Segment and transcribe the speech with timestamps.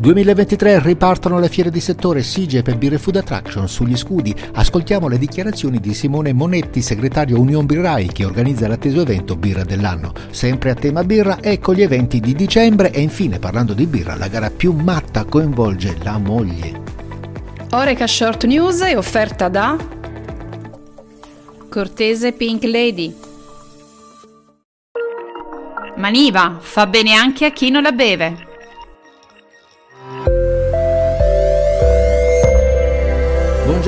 [0.00, 4.32] 2023 ripartono le fiere di settore SIGEP e Beer Food Attraction sugli scudi.
[4.52, 10.12] Ascoltiamo le dichiarazioni di Simone Monetti, segretario Union Birrai, che organizza l'atteso evento Birra dell'anno.
[10.30, 14.28] Sempre a tema birra, ecco gli eventi di dicembre e infine parlando di birra, la
[14.28, 16.80] gara più matta coinvolge la moglie.
[17.70, 19.76] Oreca Short News è offerta da
[21.68, 23.16] Cortese Pink Lady.
[25.96, 28.46] Maniva fa bene anche a chi non la beve.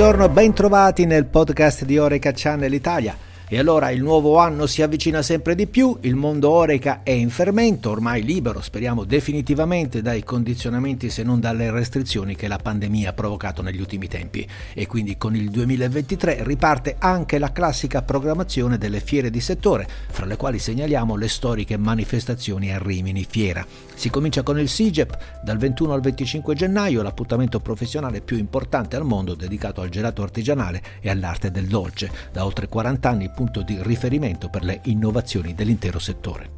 [0.00, 3.14] Buongiorno, bentrovati nel podcast di Oreca Channel Italia.
[3.52, 7.30] E allora il nuovo anno si avvicina sempre di più, il mondo Oreca è in
[7.30, 13.12] fermento, ormai libero, speriamo definitivamente dai condizionamenti se non dalle restrizioni che la pandemia ha
[13.12, 14.46] provocato negli ultimi tempi.
[14.72, 20.26] E quindi con il 2023 riparte anche la classica programmazione delle fiere di settore, fra
[20.26, 23.66] le quali segnaliamo le storiche manifestazioni a Rimini Fiera.
[23.96, 29.04] Si comincia con il SIGEP, dal 21 al 25 gennaio, l'appuntamento professionale più importante al
[29.04, 33.78] mondo dedicato al gelato artigianale e all'arte del dolce, da oltre 40 anni punto di
[33.80, 36.50] riferimento per le innovazioni dell'intero settore.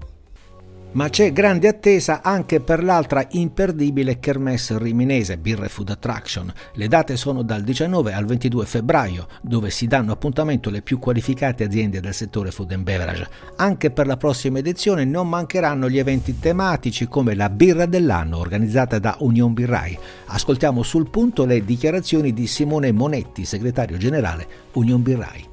[0.94, 6.52] Ma c'è grande attesa anche per l'altra imperdibile Kermesse riminese Birre Food Attraction.
[6.74, 11.62] Le date sono dal 19 al 22 febbraio, dove si danno appuntamento le più qualificate
[11.62, 13.28] aziende del settore food and beverage.
[13.56, 18.98] Anche per la prossima edizione non mancheranno gli eventi tematici come la Birra dell'anno organizzata
[18.98, 19.96] da Union Birrai.
[20.26, 25.50] Ascoltiamo sul punto le dichiarazioni di Simone Monetti, segretario generale Union Birrai.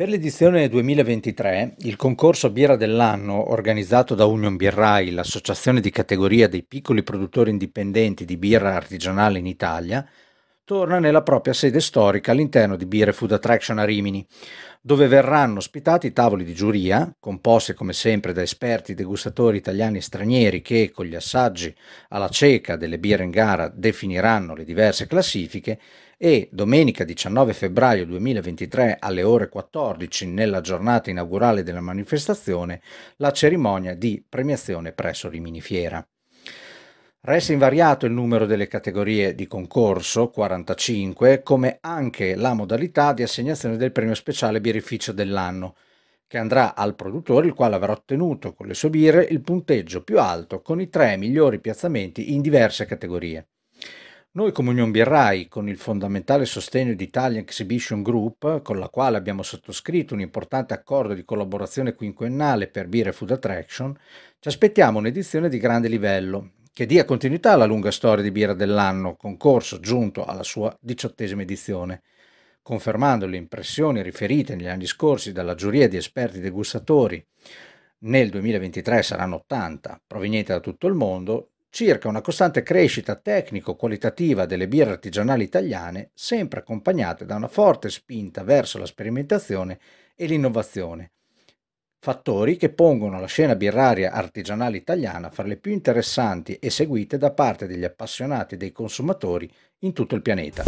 [0.00, 6.62] Per l'edizione 2023, il concorso Birra dell'anno, organizzato da Union Birrai, l'associazione di categoria dei
[6.62, 10.02] piccoli produttori indipendenti di birra artigianale in Italia,
[10.64, 14.26] torna nella propria sede storica all'interno di Beer Food Attraction a Rimini,
[14.80, 20.62] dove verranno ospitati tavoli di giuria, composti come sempre da esperti degustatori italiani e stranieri
[20.62, 21.74] che, con gli assaggi
[22.08, 25.78] alla cieca delle birre in gara, definiranno le diverse classifiche,
[26.22, 32.82] e domenica 19 febbraio 2023 alle ore 14 nella giornata inaugurale della manifestazione
[33.16, 36.06] la cerimonia di premiazione presso Rimini Fiera.
[37.22, 43.76] Resta invariato il numero delle categorie di concorso, 45, come anche la modalità di assegnazione
[43.76, 45.76] del premio speciale birrificio dell'anno,
[46.26, 50.18] che andrà al produttore il quale avrà ottenuto con le sue birre il punteggio più
[50.18, 53.48] alto con i tre migliori piazzamenti in diverse categorie.
[54.32, 59.18] Noi come Union Birrai, con il fondamentale sostegno di Italian Exhibition Group, con la quale
[59.18, 63.94] abbiamo sottoscritto un importante accordo di collaborazione quinquennale per Beer Food Attraction,
[64.38, 69.16] ci aspettiamo un'edizione di grande livello, che dia continuità alla lunga storia di Birra dell'anno,
[69.16, 72.02] concorso giunto alla sua diciottesima edizione,
[72.62, 77.24] confermando le impressioni riferite negli anni scorsi dalla giuria di esperti degustatori.
[78.02, 84.68] Nel 2023 saranno 80, provenienti da tutto il mondo, circa una costante crescita tecnico-qualitativa delle
[84.68, 89.78] birre artigianali italiane, sempre accompagnate da una forte spinta verso la sperimentazione
[90.14, 91.12] e l'innovazione.
[92.02, 97.30] Fattori che pongono la scena birraria artigianale italiana fra le più interessanti e seguite da
[97.30, 99.46] parte degli appassionati e dei consumatori
[99.80, 100.62] in tutto il pianeta.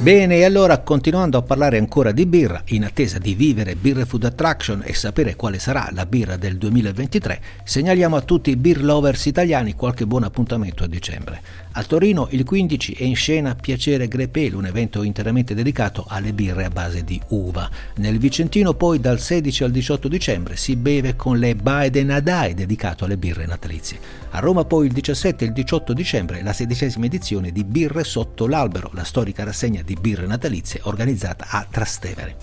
[0.00, 4.24] Bene, e allora continuando a parlare ancora di birra, in attesa di vivere Beer Food
[4.24, 9.26] Attraction e sapere quale sarà la birra del 2023, segnaliamo a tutti i beer lovers
[9.26, 11.42] italiani qualche buon appuntamento a dicembre.
[11.72, 16.64] A Torino il 15 è in scena Piacere Grepel, un evento interamente dedicato alle birre
[16.64, 17.68] a base di uva.
[17.96, 23.04] Nel Vicentino poi dal 16 al 18 dicembre si beve con le Bae Nadai dedicato
[23.04, 23.98] alle birre natalizie.
[24.30, 28.46] A Roma poi il 17 e il 18 dicembre la sedicesima edizione di Birre sotto
[28.46, 32.36] l'albero, la storica rassegna di birre natalizie organizzata a Trastevere.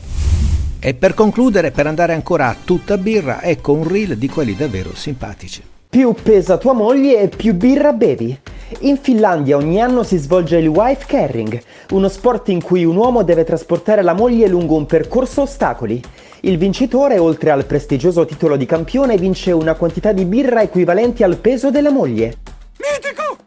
[0.80, 4.94] E per concludere, per andare ancora a tutta birra, ecco un reel di quelli davvero
[4.94, 5.64] simpatici.
[5.90, 8.38] Più pesa tua moglie e più birra bevi.
[8.82, 11.60] In Finlandia ogni anno si svolge il wife carrying,
[11.92, 16.02] uno sport in cui un uomo deve trasportare la moglie lungo un percorso ostacoli.
[16.42, 21.38] Il vincitore, oltre al prestigioso titolo di campione, vince una quantità di birra equivalente al
[21.38, 22.47] peso della moglie.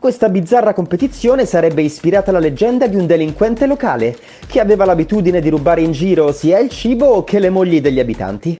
[0.00, 4.16] Questa bizzarra competizione sarebbe ispirata alla leggenda di un delinquente locale
[4.46, 8.56] che aveva l'abitudine di rubare in giro sia il cibo che le mogli degli abitanti.